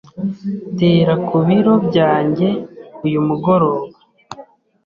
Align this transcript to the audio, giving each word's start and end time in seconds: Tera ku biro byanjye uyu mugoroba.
Tera 0.79 1.13
ku 1.27 1.35
biro 1.47 1.73
byanjye 1.87 2.47
uyu 3.05 3.19
mugoroba. 3.27 3.97